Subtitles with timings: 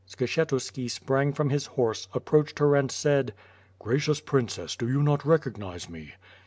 [0.09, 3.35] Skshetuski sprang from his horse, approached her and said:
[3.77, 6.13] "Gracious princess, do you not recognize me?